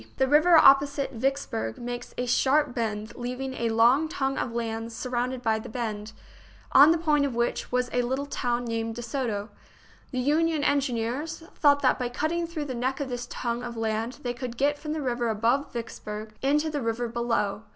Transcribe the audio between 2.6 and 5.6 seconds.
bend, leaving a long tongue of land surrounded by